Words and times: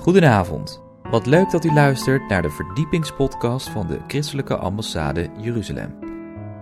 Goedenavond. 0.00 0.82
Wat 1.10 1.26
leuk 1.26 1.50
dat 1.50 1.64
u 1.64 1.72
luistert 1.72 2.28
naar 2.28 2.42
de 2.42 2.50
verdiepingspodcast 2.50 3.68
van 3.68 3.86
de 3.86 3.98
Christelijke 4.06 4.56
Ambassade 4.56 5.28
Jeruzalem. 5.36 5.98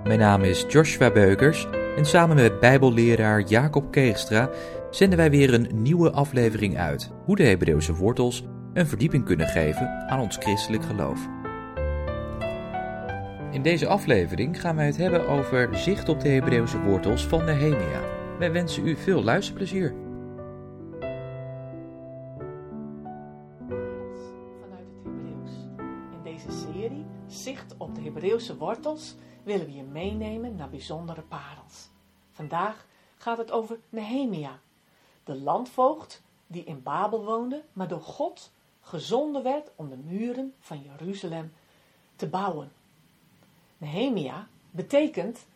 Mijn 0.04 0.19
naam 0.19 0.42
is 0.42 0.64
Joshua 0.69 1.11
Beukers 1.11 1.66
en 1.96 2.04
samen 2.04 2.37
met 2.37 2.61
Bijbelleraar 2.61 3.40
Jacob 3.40 3.93
Keegstra 3.93 4.51
zenden 4.90 5.19
wij 5.19 5.31
weer 5.31 5.54
een 5.54 5.69
nieuwe 5.74 6.10
aflevering 6.10 6.78
uit 6.78 7.10
hoe 7.24 7.37
de 7.37 7.42
Hebreeuwse 7.42 7.95
wortels 7.95 8.45
een 8.72 8.87
verdieping 8.87 9.24
kunnen 9.24 9.46
geven 9.46 10.09
aan 10.09 10.21
ons 10.21 10.36
christelijk 10.36 10.85
geloof. 10.85 11.28
In 13.50 13.63
deze 13.63 13.86
aflevering 13.86 14.60
gaan 14.60 14.77
wij 14.77 14.86
het 14.86 14.96
hebben 14.96 15.28
over 15.28 15.68
zicht 15.73 16.09
op 16.09 16.20
de 16.20 16.28
Hebreeuwse 16.28 16.80
wortels 16.80 17.27
van 17.27 17.45
Nehemia. 17.45 18.00
Wij 18.38 18.52
wensen 18.52 18.86
u 18.86 18.96
veel 18.96 19.23
luisterplezier. 19.23 19.95
Zicht 27.27 27.74
op 27.77 27.95
de 27.95 28.01
Hebreeuwse 28.01 28.56
wortels, 28.56 29.15
willen 29.42 29.66
we 29.66 29.73
je 29.73 29.83
meenemen 29.83 30.56
naar 30.56 30.70
bijzondere 30.70 31.23
parels. 31.23 31.88
Vandaag 32.30 32.87
gaat 33.16 33.38
het 33.38 33.51
over 33.51 33.79
Nehemia, 33.88 34.59
de 35.24 35.34
landvoogd 35.34 36.23
die 36.46 36.65
in 36.65 36.82
Babel 36.82 37.24
woonde, 37.24 37.65
maar 37.73 37.88
door 37.88 38.01
God 38.01 38.51
gezonden 38.80 39.43
werd 39.43 39.70
om 39.77 39.88
de 39.88 39.96
muren 39.96 40.55
van 40.59 40.82
Jeruzalem 40.82 41.52
te 42.16 42.27
bouwen. 42.27 42.73
Nehemia 43.79 44.48
betekent 44.70 45.46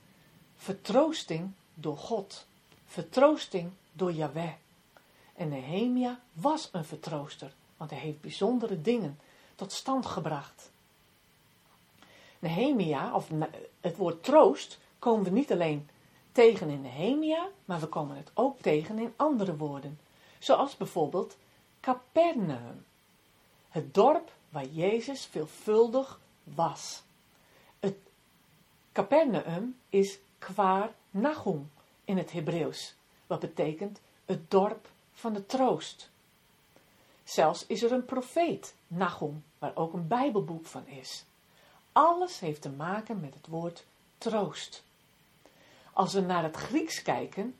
vertroosting 0.57 1.53
door 1.75 1.97
God, 1.97 2.47
vertroosting 2.85 3.71
door 3.93 4.12
Yahweh. 4.12 4.53
En 5.35 5.49
Nehemia 5.49 6.21
was 6.33 6.69
een 6.73 6.85
vertrooster, 6.85 7.55
want 7.77 7.91
hij 7.91 7.99
heeft 7.99 8.21
bijzondere 8.21 8.81
dingen 8.81 9.19
tot 9.55 9.73
stand 9.73 10.06
gebracht. 10.06 10.72
Nehemia, 12.43 13.15
of 13.15 13.29
het 13.81 13.97
woord 13.97 14.23
troost, 14.23 14.79
komen 14.98 15.25
we 15.25 15.31
niet 15.31 15.53
alleen 15.53 15.89
tegen 16.33 16.69
in 16.69 16.81
Nehemia, 16.81 17.49
maar 17.65 17.81
we 17.81 17.87
komen 17.87 18.17
het 18.17 18.31
ook 18.34 18.61
tegen 18.61 18.99
in 18.99 19.12
andere 19.17 19.57
woorden. 19.57 19.99
Zoals 20.39 20.77
bijvoorbeeld 20.77 21.37
Capernaum, 21.81 22.84
het 23.69 23.95
dorp 23.95 24.33
waar 24.49 24.67
Jezus 24.67 25.25
veelvuldig 25.25 26.21
was. 26.45 27.03
Het 27.81 27.97
Capernaum 28.93 29.77
is 29.89 30.19
Kwaar 30.39 30.95
Nahum 31.11 31.71
in 32.05 32.17
het 32.17 32.33
Hebreeuws, 32.33 32.95
wat 33.27 33.41
betekent 33.41 34.01
het 34.25 34.51
dorp 34.51 34.89
van 35.12 35.33
de 35.33 35.47
troost. 35.47 36.11
Zelfs 37.25 37.67
is 37.67 37.83
er 37.83 37.93
een 37.93 38.05
profeet, 38.05 38.75
Nahum, 38.87 39.45
waar 39.59 39.77
ook 39.77 39.93
een 39.93 40.09
Bijbelboek 40.09 40.67
van 40.67 40.87
is. 40.87 41.25
Alles 41.93 42.41
heeft 42.41 42.62
te 42.62 42.71
maken 42.71 43.21
met 43.21 43.35
het 43.35 43.47
woord 43.47 43.85
troost. 44.19 44.83
Als 45.93 46.12
we 46.12 46.21
naar 46.21 46.43
het 46.43 46.57
Grieks 46.57 47.03
kijken, 47.03 47.55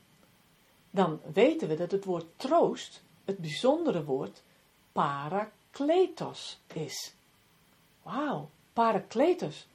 dan 0.91 1.21
weten 1.33 1.69
we 1.69 1.77
dat 1.77 1.91
het 1.91 2.05
woord 2.05 2.27
troost 2.37 3.03
het 3.25 3.39
bijzondere 3.39 4.05
woord 4.05 4.43
parakletos 4.93 6.59
is. 6.73 7.15
Wauw, 8.03 8.51
parakletos. 8.73 9.67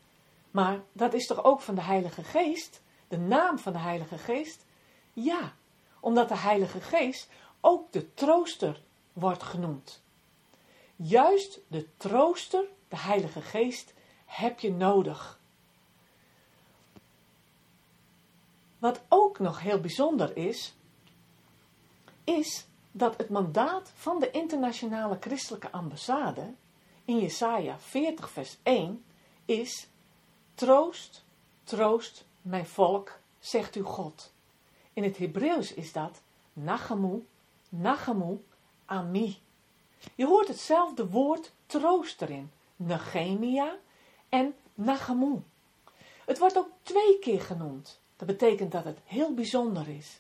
Maar 0.52 0.80
dat 0.92 1.14
is 1.14 1.28
toch 1.28 1.44
ook 1.44 1.62
van 1.62 1.76
de 1.76 1.82
Heilige 1.82 2.24
Geest? 2.24 2.82
De 3.08 3.18
naam 3.18 3.60
van 3.60 3.74
de 3.74 3.80
Heilige 3.80 4.18
Geest? 4.18 4.66
Ja, 5.14 5.54
omdat 6.00 6.30
de 6.30 6.38
Heilige 6.38 6.82
Geest 6.82 7.30
ook 7.62 7.92
de 7.92 8.14
trooster 8.14 8.82
wordt 9.14 9.44
genoemd. 9.44 10.02
Juist 10.96 11.60
de 11.68 11.88
trooster, 11.98 12.64
de 12.88 12.98
Heilige 12.98 13.42
Geest, 13.42 13.94
heb 14.28 14.60
je 14.60 14.72
nodig. 14.72 15.40
Wat 18.78 19.02
ook 19.08 19.40
nog 19.40 19.62
heel 19.62 19.80
bijzonder 19.80 20.38
is, 20.38 20.76
is 22.24 22.66
dat 22.92 23.18
het 23.18 23.30
mandaat 23.30 23.92
van 23.96 24.20
de 24.20 24.32
internationale 24.32 25.18
christelijke 25.20 25.72
ambassade 25.72 26.54
in 27.06 27.20
Jesaja 27.20 27.80
40 27.80 28.30
vers 28.30 28.58
1 28.64 29.04
is 29.46 29.88
Troost, 30.54 31.24
troost 31.64 32.26
mijn 32.42 32.66
volk, 32.66 33.20
zegt 33.40 33.76
uw 33.76 33.84
God. 33.84 34.34
In 34.94 35.04
het 35.04 35.18
Hebreeuws 35.18 35.74
is 35.74 35.92
dat 35.92 36.22
Nachamu, 36.54 37.26
Nachamu, 37.70 38.44
Ami. 38.86 39.38
Je 40.16 40.26
hoort 40.26 40.48
hetzelfde 40.48 41.10
woord 41.10 41.52
troost 41.66 42.22
erin, 42.22 42.52
Nehemia 42.76 43.78
en 44.30 44.56
Nachamu. 44.74 45.42
Het 46.26 46.40
wordt 46.40 46.58
ook 46.58 46.70
twee 46.82 47.20
keer 47.20 47.42
genoemd. 47.42 48.00
Dat 48.16 48.28
betekent 48.28 48.72
dat 48.72 48.84
het 48.84 49.00
heel 49.06 49.34
bijzonder 49.34 49.88
is. 49.90 50.20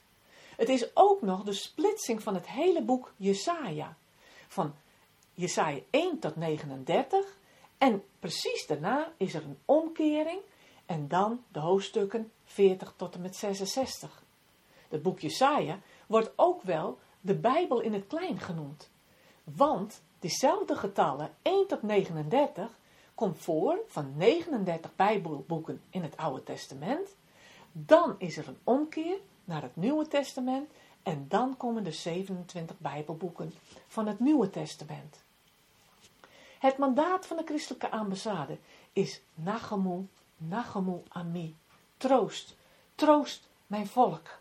Het 0.55 0.69
is 0.69 0.95
ook 0.95 1.21
nog 1.21 1.43
de 1.43 1.53
splitsing 1.53 2.23
van 2.23 2.33
het 2.33 2.47
hele 2.47 2.81
boek 2.81 3.13
Jesaja. 3.15 3.97
Van 4.47 4.75
Jesaja 5.33 5.79
1 5.89 6.19
tot 6.19 6.35
39 6.35 7.37
en 7.77 8.03
precies 8.19 8.67
daarna 8.67 9.11
is 9.17 9.33
er 9.33 9.43
een 9.43 9.59
omkering 9.65 10.39
en 10.85 11.07
dan 11.07 11.43
de 11.51 11.59
hoofdstukken 11.59 12.31
40 12.45 12.93
tot 12.95 13.15
en 13.15 13.21
met 13.21 13.35
66. 13.35 14.23
Het 14.89 15.01
boek 15.01 15.19
Jesaja 15.19 15.79
wordt 16.07 16.31
ook 16.35 16.61
wel 16.61 16.99
de 17.21 17.35
Bijbel 17.35 17.79
in 17.79 17.93
het 17.93 18.07
klein 18.07 18.39
genoemd. 18.39 18.89
Want 19.43 20.01
diezelfde 20.19 20.75
getallen 20.75 21.35
1 21.41 21.67
tot 21.67 21.81
39 21.81 22.77
komt 23.17 23.37
voor 23.37 23.79
van 23.87 24.13
39 24.15 24.95
Bijbelboeken 24.95 25.81
in 25.89 26.03
het 26.03 26.17
Oude 26.17 26.43
Testament. 26.43 27.15
Dan 27.71 28.15
is 28.17 28.37
er 28.37 28.47
een 28.47 28.57
omkeer 28.63 29.17
naar 29.43 29.61
het 29.61 29.75
Nieuwe 29.75 30.07
Testament 30.07 30.69
en 31.03 31.25
dan 31.29 31.57
komen 31.57 31.83
de 31.83 31.91
27 31.91 32.79
Bijbelboeken 32.79 33.53
van 33.87 34.07
het 34.07 34.19
Nieuwe 34.19 34.49
Testament. 34.49 35.21
Het 36.59 36.77
mandaat 36.77 37.25
van 37.25 37.37
de 37.37 37.43
christelijke 37.45 37.89
ambassade 37.89 38.57
is 38.93 39.21
Nachamu, 39.33 40.07
Nachamu 40.37 41.01
Ami. 41.07 41.55
Troost, 41.97 42.55
troost 42.95 43.49
mijn 43.67 43.87
volk. 43.87 44.39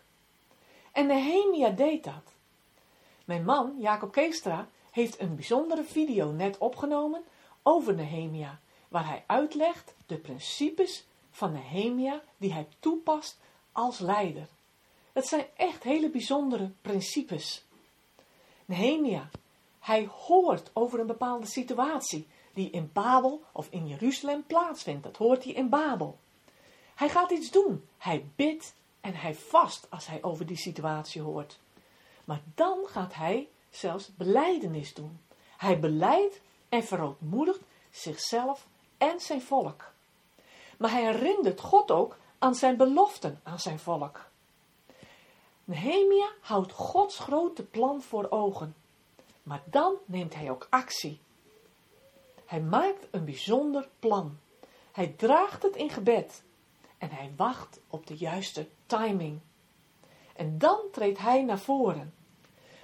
En 0.91 1.07
Nehemia 1.07 1.69
deed 1.69 2.03
dat. 2.03 2.33
Mijn 3.25 3.45
man, 3.45 3.75
Jacob 3.79 4.11
Keestra, 4.11 4.67
heeft 4.91 5.19
een 5.19 5.35
bijzondere 5.35 5.83
video 5.83 6.31
net 6.31 6.57
opgenomen 6.57 7.23
over 7.63 7.95
Nehemia, 7.95 8.59
waar 8.87 9.07
hij 9.07 9.23
uitlegt 9.27 9.93
de 10.05 10.17
principes 10.17 11.05
van 11.31 11.51
Nehemia 11.51 12.21
die 12.37 12.53
hij 12.53 12.67
toepast 12.79 13.39
als 13.71 13.99
leider. 13.99 14.47
Dat 15.13 15.27
zijn 15.27 15.45
echt 15.55 15.83
hele 15.83 16.09
bijzondere 16.09 16.71
principes. 16.81 17.63
Nehemia, 18.65 19.29
hij 19.79 20.05
hoort 20.05 20.69
over 20.73 20.99
een 20.99 21.07
bepaalde 21.07 21.47
situatie 21.47 22.27
die 22.53 22.69
in 22.69 22.89
Babel 22.93 23.43
of 23.51 23.67
in 23.69 23.87
Jeruzalem 23.87 24.43
plaatsvindt. 24.45 25.03
Dat 25.03 25.17
hoort 25.17 25.43
hij 25.43 25.53
in 25.53 25.69
Babel. 25.69 26.17
Hij 26.95 27.09
gaat 27.09 27.31
iets 27.31 27.51
doen. 27.51 27.87
Hij 27.97 28.25
bidt 28.35 28.73
en 29.01 29.13
hij 29.13 29.35
vast 29.35 29.87
als 29.89 30.07
hij 30.07 30.23
over 30.23 30.45
die 30.45 30.57
situatie 30.57 31.21
hoort. 31.21 31.59
Maar 32.25 32.41
dan 32.55 32.77
gaat 32.85 33.13
hij 33.13 33.47
zelfs 33.69 34.15
beleidenis 34.15 34.93
doen. 34.93 35.19
Hij 35.57 35.79
beleidt 35.79 36.41
en 36.69 36.83
verootmoedigt 36.83 37.61
zichzelf 37.91 38.67
en 38.97 39.19
zijn 39.19 39.41
volk. 39.41 39.91
Maar 40.77 40.91
hij 40.91 41.03
herinnert 41.03 41.59
God 41.59 41.91
ook 41.91 42.17
aan 42.39 42.55
zijn 42.55 42.77
beloften 42.77 43.39
aan 43.43 43.59
zijn 43.59 43.79
volk. 43.79 44.25
Nehemia 45.63 46.29
houdt 46.41 46.71
Gods 46.71 47.19
grote 47.19 47.63
plan 47.63 48.01
voor 48.01 48.29
ogen. 48.29 48.75
Maar 49.43 49.61
dan 49.65 49.95
neemt 50.05 50.35
hij 50.35 50.51
ook 50.51 50.67
actie. 50.69 51.19
Hij 52.45 52.61
maakt 52.61 53.07
een 53.11 53.25
bijzonder 53.25 53.87
plan. 53.99 54.37
Hij 54.91 55.07
draagt 55.07 55.63
het 55.63 55.75
in 55.75 55.89
gebed. 55.89 56.43
En 56.97 57.09
hij 57.09 57.31
wacht 57.35 57.79
op 57.87 58.07
de 58.07 58.15
juiste 58.15 58.67
timing. 58.85 59.39
En 60.35 60.57
dan 60.57 60.79
treedt 60.91 61.19
hij 61.19 61.43
naar 61.43 61.59
voren. 61.59 62.13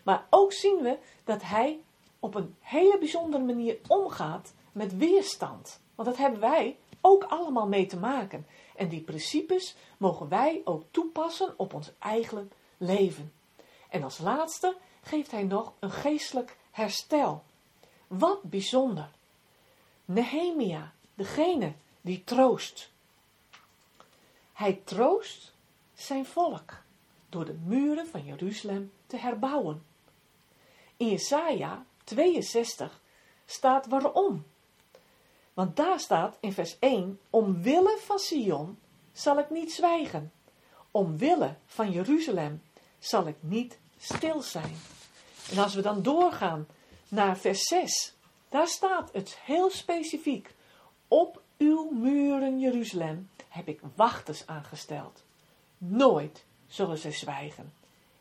Maar 0.04 0.26
ook 0.30 0.54
zien 0.54 0.82
we 0.82 0.98
dat 1.24 1.42
hij 1.42 1.80
op 2.20 2.36
een 2.36 2.56
hele 2.60 2.98
bijzondere 2.98 3.44
manier 3.44 3.78
omgaat 3.88 4.54
met 4.72 4.98
weerstand. 4.98 5.82
Want 5.96 6.08
dat 6.08 6.18
hebben 6.18 6.40
wij 6.40 6.78
ook 7.02 7.24
allemaal 7.24 7.68
mee 7.68 7.86
te 7.86 7.98
maken. 7.98 8.48
En 8.76 8.90
die 8.90 9.02
principes 9.02 9.76
mogen 9.98 10.30
wij 10.30 10.62
ook 10.64 10.84
toepassen 10.92 11.54
op 11.58 11.74
ons 11.74 11.92
eigen 12.00 12.52
leven. 12.78 13.34
En 13.90 14.04
als 14.04 14.18
laatste 14.18 14.78
geeft 15.02 15.32
hij 15.32 15.44
nog 15.44 15.74
een 15.80 15.92
geestelijk 15.92 16.58
herstel. 16.72 17.44
Wat 18.08 18.44
bijzonder. 18.44 19.10
Nehemia, 20.06 20.94
degene 21.14 21.74
die 22.02 22.24
troost. 22.24 22.92
Hij 24.54 24.82
troost 24.84 25.54
zijn 25.94 26.26
volk 26.26 26.82
door 27.30 27.46
de 27.46 27.58
muren 27.66 28.08
van 28.08 28.24
Jeruzalem 28.24 28.92
te 29.08 29.18
herbouwen. 29.18 29.86
In 30.98 31.10
Jesaja 31.10 31.86
62 32.04 33.02
staat 33.46 33.88
waarom. 33.88 34.46
Want 35.54 35.76
daar 35.76 36.00
staat 36.00 36.38
in 36.40 36.54
vers 36.54 36.80
1: 36.80 37.20
Omwille 37.30 37.98
van 38.02 38.20
Sion 38.20 38.78
zal 39.12 39.38
ik 39.38 39.50
niet 39.50 39.72
zwijgen. 39.72 40.32
Omwille 40.92 41.56
van 41.66 41.92
Jeruzalem 41.92 42.62
zal 43.00 43.28
ik 43.28 43.36
niet 43.40 43.78
stil 44.00 44.42
zijn. 44.42 44.76
En 45.52 45.58
als 45.58 45.74
we 45.74 45.82
dan 45.82 46.02
doorgaan 46.02 46.68
naar 47.08 47.38
vers 47.38 47.64
6, 47.64 48.14
daar 48.50 48.68
staat 48.68 49.10
het 49.14 49.38
heel 49.46 49.70
specifiek. 49.70 50.54
Op 51.08 51.42
uw 51.58 51.90
muren 51.92 52.60
Jeruzalem 52.60 53.30
heb 53.50 53.68
ik 53.68 53.82
wachters 53.96 54.48
aangesteld. 54.48 55.24
Nooit 55.78 56.44
zullen 56.68 56.98
ze 56.98 57.12
zwijgen. 57.12 57.74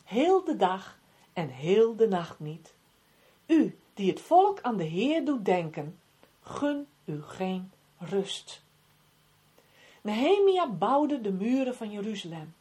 Heel 0.05 0.44
de 0.44 0.56
dag 0.56 0.99
en 1.32 1.49
heel 1.49 1.96
de 1.96 2.08
nacht 2.08 2.40
niet. 2.40 2.75
U 3.46 3.79
die 3.94 4.11
het 4.11 4.20
volk 4.20 4.61
aan 4.61 4.76
de 4.76 4.84
Heer 4.84 5.25
doet 5.25 5.44
denken, 5.44 5.99
gun 6.42 6.86
u 7.04 7.22
geen 7.22 7.72
rust. 7.98 8.62
Nehemia 10.00 10.68
bouwde 10.68 11.20
de 11.20 11.32
muren 11.32 11.74
van 11.74 11.90
Jeruzalem, 11.90 12.54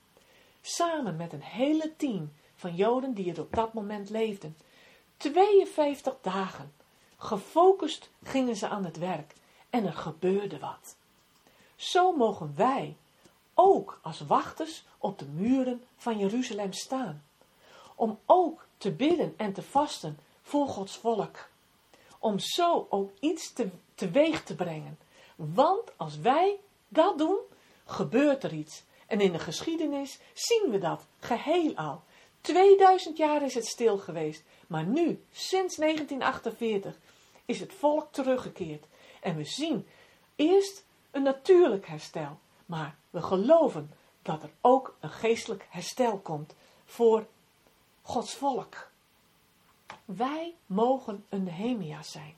samen 0.62 1.16
met 1.16 1.34
een 1.34 1.42
hele 1.42 1.96
team 1.96 2.34
van 2.56 2.76
Joden 2.76 3.14
die 3.14 3.34
er 3.34 3.42
op 3.42 3.54
dat 3.54 3.74
moment 3.74 4.10
leefden. 4.10 4.58
52 5.18 6.14
dagen, 6.22 6.74
gefocust 7.18 8.10
gingen 8.24 8.56
ze 8.56 8.68
aan 8.68 8.86
het 8.86 8.98
werk 8.98 9.34
en 9.70 9.86
er 9.86 9.94
gebeurde 9.94 10.60
wat. 10.60 10.96
Zo 11.76 12.16
mogen 12.16 12.54
wij 12.56 12.98
ook 13.54 14.00
als 14.02 14.20
wachters 14.20 14.84
op 14.98 15.20
de 15.20 15.26
muren 15.26 15.84
van 15.98 16.18
Jeruzalem 16.18 16.74
staan, 16.74 17.24
om 17.96 18.20
ook 18.26 18.66
te 18.78 18.92
bidden 18.92 19.34
en 19.38 19.54
te 19.54 19.62
vasten 19.62 20.20
voor 20.42 20.68
Gods 20.68 20.98
volk, 20.98 21.50
om 22.22 22.40
zo 22.40 22.88
ook 22.90 23.12
iets 23.20 23.54
te, 23.54 23.70
teweeg 23.96 24.44
te 24.44 24.56
brengen. 24.56 24.98
Want 25.36 25.98
als 25.98 26.18
wij 26.18 26.60
dat 26.88 27.18
doen, 27.18 27.40
gebeurt 27.86 28.44
er 28.44 28.54
iets. 28.54 28.84
En 29.08 29.22
in 29.22 29.32
de 29.32 29.40
geschiedenis 29.40 30.20
zien 30.34 30.68
we 30.70 30.78
dat 30.78 31.06
geheel 31.20 31.76
al. 31.76 32.02
2000 32.42 33.18
jaar 33.18 33.44
is 33.44 33.54
het 33.54 33.66
stil 33.66 33.98
geweest, 33.98 34.44
maar 34.68 34.86
nu, 34.86 35.24
sinds 35.32 35.76
1948, 35.76 36.98
is 37.46 37.60
het 37.60 37.74
volk 37.74 38.08
teruggekeerd. 38.12 38.86
En 39.22 39.36
we 39.36 39.44
zien 39.44 39.88
eerst 40.36 40.86
een 41.12 41.24
natuurlijk 41.24 41.88
herstel, 41.88 42.40
maar 42.66 42.96
we 43.10 43.22
geloven 43.22 43.92
dat 44.22 44.44
er 44.44 44.52
ook 44.62 44.96
een 45.00 45.10
geestelijk 45.10 45.68
herstel 45.70 46.18
komt 46.18 46.56
voor 46.86 47.28
Gods 48.02 48.36
volk. 48.36 48.91
Wij 50.16 50.56
mogen 50.66 51.26
een 51.30 51.44
Nehemia 51.44 52.04
zijn. 52.04 52.36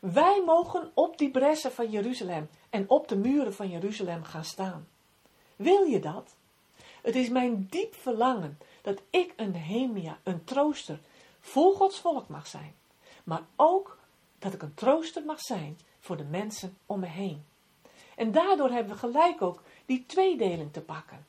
Wij 0.00 0.42
mogen 0.46 0.90
op 0.94 1.18
die 1.18 1.30
bressen 1.30 1.72
van 1.72 1.90
Jeruzalem 1.90 2.48
en 2.70 2.90
op 2.90 3.08
de 3.08 3.16
muren 3.16 3.54
van 3.54 3.70
Jeruzalem 3.70 4.24
gaan 4.24 4.44
staan. 4.44 4.88
Wil 5.56 5.82
je 5.82 6.00
dat? 6.00 6.34
Het 7.02 7.14
is 7.14 7.28
mijn 7.28 7.66
diep 7.70 7.94
verlangen 7.94 8.58
dat 8.82 9.02
ik 9.10 9.32
een 9.36 9.50
Nehemia, 9.50 10.18
een 10.22 10.44
trooster, 10.44 10.98
voor 11.40 11.74
Gods 11.74 12.00
volk 12.00 12.28
mag 12.28 12.46
zijn. 12.46 12.74
Maar 13.24 13.42
ook 13.56 13.98
dat 14.38 14.52
ik 14.52 14.62
een 14.62 14.74
trooster 14.74 15.24
mag 15.24 15.40
zijn 15.40 15.78
voor 16.00 16.16
de 16.16 16.24
mensen 16.24 16.76
om 16.86 17.00
me 17.00 17.06
heen. 17.06 17.44
En 18.16 18.32
daardoor 18.32 18.70
hebben 18.70 18.92
we 18.92 18.98
gelijk 18.98 19.42
ook 19.42 19.62
die 19.86 20.04
tweedeling 20.06 20.72
te 20.72 20.80
pakken. 20.80 21.26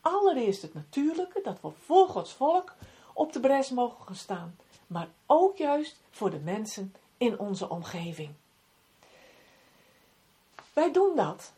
Allereerst 0.00 0.62
het 0.62 0.74
natuurlijke, 0.74 1.40
dat 1.42 1.60
we 1.60 1.70
voor 1.84 2.08
Gods 2.08 2.32
volk 2.32 2.74
op 3.14 3.32
de 3.32 3.40
bres 3.40 3.70
mogen 3.70 4.06
gaan 4.06 4.14
staan, 4.14 4.56
maar 4.86 5.08
ook 5.26 5.56
juist 5.56 5.96
voor 6.10 6.30
de 6.30 6.38
mensen 6.38 6.94
in 7.16 7.38
onze 7.38 7.68
omgeving. 7.68 8.30
Wij 10.72 10.92
doen 10.92 11.16
dat 11.16 11.52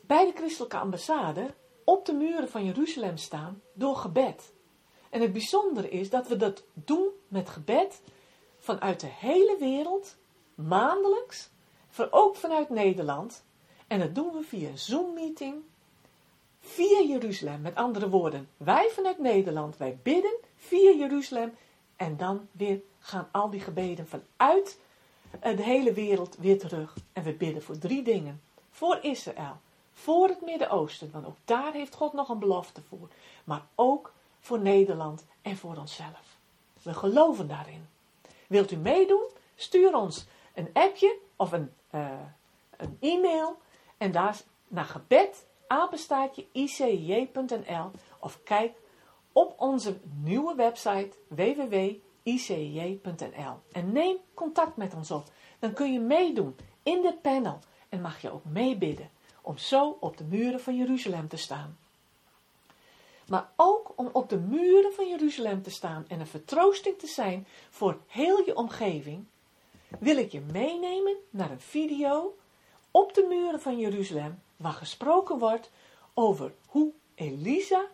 bij 0.00 0.26
de 0.26 0.32
christelijke 0.32 0.78
ambassade 0.78 1.54
op 1.84 2.06
de 2.06 2.12
muren 2.12 2.48
van 2.48 2.64
Jeruzalem 2.64 3.16
staan 3.16 3.62
door 3.72 3.96
gebed. 3.96 4.52
En 5.10 5.20
het 5.20 5.32
bijzondere 5.32 5.90
is 5.90 6.10
dat 6.10 6.28
we 6.28 6.36
dat 6.36 6.62
doen 6.74 7.08
met 7.28 7.48
gebed 7.48 8.00
vanuit 8.58 9.00
de 9.00 9.06
hele 9.06 9.56
wereld, 9.58 10.16
maandelijks, 10.54 11.50
voor 11.88 12.08
ook 12.10 12.36
vanuit 12.36 12.68
Nederland. 12.68 13.44
En 13.86 13.98
dat 13.98 14.14
doen 14.14 14.32
we 14.32 14.42
via 14.42 14.68
een 14.68 14.78
Zoom-meeting, 14.78 15.62
via 16.68 17.00
Jeruzalem. 17.00 17.60
Met 17.60 17.74
andere 17.74 18.08
woorden, 18.08 18.48
wij 18.56 18.88
vanuit 18.92 19.18
Nederland, 19.18 19.76
wij 19.76 19.98
bidden 20.02 20.36
via 20.56 20.90
Jeruzalem 20.90 21.54
en 21.96 22.16
dan 22.16 22.48
weer 22.52 22.80
gaan 22.98 23.28
al 23.32 23.50
die 23.50 23.60
gebeden 23.60 24.08
vanuit 24.08 24.78
eh, 25.40 25.56
de 25.56 25.62
hele 25.62 25.92
wereld 25.92 26.36
weer 26.36 26.58
terug. 26.58 26.96
En 27.12 27.22
we 27.22 27.32
bidden 27.32 27.62
voor 27.62 27.78
drie 27.78 28.02
dingen. 28.02 28.42
Voor 28.70 28.98
Israël, 29.02 29.56
voor 29.92 30.28
het 30.28 30.40
Midden-Oosten, 30.40 31.10
want 31.10 31.26
ook 31.26 31.36
daar 31.44 31.72
heeft 31.72 31.94
God 31.94 32.12
nog 32.12 32.28
een 32.28 32.38
belofte 32.38 32.82
voor. 32.88 33.08
Maar 33.44 33.66
ook 33.74 34.12
voor 34.40 34.60
Nederland 34.60 35.26
en 35.42 35.56
voor 35.56 35.76
onszelf. 35.76 36.38
We 36.82 36.94
geloven 36.94 37.48
daarin. 37.48 37.88
Wilt 38.46 38.70
u 38.70 38.76
meedoen? 38.76 39.28
Stuur 39.54 39.94
ons 39.94 40.26
een 40.54 40.70
appje 40.72 41.18
of 41.36 41.52
een, 41.52 41.72
uh, 41.94 42.10
een 42.76 42.96
e-mail 43.00 43.58
en 43.96 44.12
daar 44.12 44.40
naar 44.68 44.84
gebed 44.84 45.46
apenstaatje 45.68 46.46
icj.nl 46.52 47.90
of 48.20 48.42
kijk 48.42 48.76
op 49.32 49.54
onze 49.56 49.96
nieuwe 50.22 50.54
website 50.54 51.10
www.icj.nl 51.28 52.02
en 53.72 53.92
neem 53.92 54.16
contact 54.34 54.76
met 54.76 54.94
ons 54.94 55.10
op. 55.10 55.24
Dan 55.58 55.72
kun 55.72 55.92
je 55.92 56.00
meedoen 56.00 56.56
in 56.82 57.02
dit 57.02 57.22
panel 57.22 57.58
en 57.88 58.00
mag 58.00 58.20
je 58.22 58.30
ook 58.30 58.44
meebidden 58.44 59.10
om 59.42 59.58
zo 59.58 59.96
op 60.00 60.16
de 60.16 60.24
muren 60.24 60.60
van 60.60 60.76
Jeruzalem 60.76 61.28
te 61.28 61.36
staan. 61.36 61.78
Maar 63.28 63.50
ook 63.56 63.92
om 63.96 64.08
op 64.12 64.28
de 64.28 64.38
muren 64.38 64.92
van 64.92 65.08
Jeruzalem 65.08 65.62
te 65.62 65.70
staan 65.70 66.04
en 66.08 66.20
een 66.20 66.26
vertroosting 66.26 66.98
te 66.98 67.06
zijn 67.06 67.46
voor 67.70 67.98
heel 68.06 68.44
je 68.44 68.56
omgeving, 68.56 69.24
wil 69.98 70.16
ik 70.16 70.32
je 70.32 70.40
meenemen 70.40 71.16
naar 71.30 71.50
een 71.50 71.60
video 71.60 72.36
op 72.90 73.14
de 73.14 73.26
muren 73.28 73.60
van 73.60 73.78
Jeruzalem 73.78 74.42
waar 74.58 74.72
gesproken 74.72 75.38
wordt 75.38 75.70
over 76.14 76.52
hoe 76.66 76.92
Elisa 77.14 77.86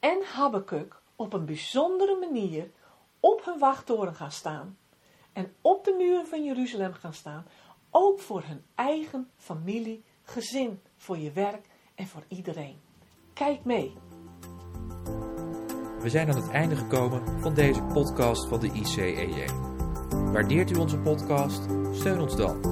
en 0.00 0.22
Habakkuk 0.34 1.00
op 1.16 1.32
een 1.32 1.44
bijzondere 1.44 2.16
manier 2.20 2.70
op 3.20 3.44
hun 3.44 3.58
wachttoren 3.58 4.14
gaan 4.14 4.32
staan 4.32 4.78
en 5.32 5.54
op 5.60 5.84
de 5.84 5.94
muren 5.98 6.26
van 6.26 6.44
Jeruzalem 6.44 6.92
gaan 6.92 7.14
staan, 7.14 7.46
ook 7.90 8.20
voor 8.20 8.42
hun 8.42 8.62
eigen 8.74 9.30
familie, 9.36 10.04
gezin, 10.22 10.80
voor 10.96 11.18
je 11.18 11.32
werk 11.32 11.66
en 11.94 12.06
voor 12.06 12.22
iedereen. 12.28 12.80
Kijk 13.32 13.64
mee. 13.64 13.94
We 16.00 16.10
zijn 16.10 16.28
aan 16.28 16.42
het 16.42 16.50
einde 16.50 16.76
gekomen 16.76 17.40
van 17.40 17.54
deze 17.54 17.82
podcast 17.82 18.48
van 18.48 18.60
de 18.60 18.72
ICEJ. 18.72 19.46
Waardeert 20.10 20.70
u 20.70 20.74
onze 20.74 20.98
podcast? 20.98 21.62
Steun 21.92 22.20
ons 22.20 22.36
dan. 22.36 22.62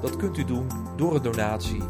Dat 0.00 0.16
kunt 0.16 0.38
u 0.38 0.44
doen 0.44 0.68
door 0.96 1.14
een 1.14 1.22
donatie 1.22 1.82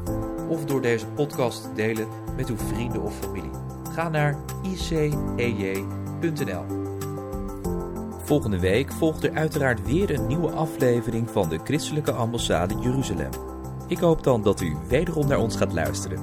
of 0.49 0.65
door 0.65 0.83
deze 0.83 1.07
podcast 1.07 1.63
te 1.63 1.73
delen 1.75 2.09
met 2.37 2.49
uw 2.49 2.57
vrienden 2.57 3.03
of 3.03 3.15
familie. 3.15 3.51
Ga 3.93 4.09
naar 4.09 4.39
icej.nl. 4.63 6.65
Volgende 8.25 8.59
week 8.59 8.93
volgt 8.93 9.25
er 9.25 9.35
uiteraard 9.35 9.87
weer 9.87 10.15
een 10.15 10.27
nieuwe 10.27 10.51
aflevering 10.51 11.31
van 11.31 11.49
de 11.49 11.59
Christelijke 11.65 12.13
Ambassade 12.13 12.75
Jeruzalem. 12.81 13.31
Ik 13.89 13.99
hoop 13.99 14.23
dan 14.23 14.43
dat 14.43 14.61
u 14.61 14.77
wederom 14.89 15.27
naar 15.27 15.39
ons 15.39 15.57
gaat 15.57 15.73
luisteren. 15.73 16.19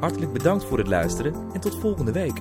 Hartelijk 0.00 0.32
bedankt 0.32 0.64
voor 0.64 0.78
het 0.78 0.86
luisteren 0.86 1.34
en 1.52 1.60
tot 1.60 1.80
volgende 1.80 2.12
week. 2.12 2.40